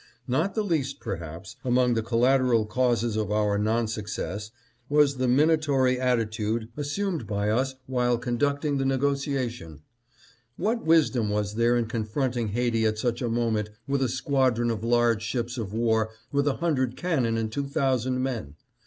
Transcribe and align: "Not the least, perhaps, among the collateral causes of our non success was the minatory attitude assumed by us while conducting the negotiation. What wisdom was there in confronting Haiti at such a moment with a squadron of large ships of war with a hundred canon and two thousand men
"Not 0.27 0.55
the 0.55 0.63
least, 0.63 0.99
perhaps, 0.99 1.57
among 1.63 1.93
the 1.93 2.01
collateral 2.01 2.65
causes 2.65 3.15
of 3.15 3.31
our 3.31 3.59
non 3.59 3.87
success 3.87 4.49
was 4.89 5.17
the 5.17 5.27
minatory 5.27 5.99
attitude 5.99 6.69
assumed 6.75 7.27
by 7.27 7.51
us 7.51 7.75
while 7.85 8.17
conducting 8.17 8.79
the 8.79 8.83
negotiation. 8.85 9.83
What 10.57 10.83
wisdom 10.87 11.29
was 11.29 11.53
there 11.53 11.77
in 11.77 11.85
confronting 11.85 12.47
Haiti 12.47 12.83
at 12.87 12.97
such 12.97 13.21
a 13.21 13.29
moment 13.29 13.69
with 13.87 14.01
a 14.01 14.09
squadron 14.09 14.71
of 14.71 14.83
large 14.83 15.21
ships 15.21 15.55
of 15.59 15.71
war 15.71 16.09
with 16.31 16.47
a 16.47 16.55
hundred 16.55 16.97
canon 16.97 17.37
and 17.37 17.51
two 17.51 17.67
thousand 17.67 18.23
men 18.23 18.55